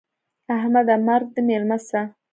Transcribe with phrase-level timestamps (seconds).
[0.57, 0.95] احمده!
[1.07, 1.99] مرګ دې مېلمه سه.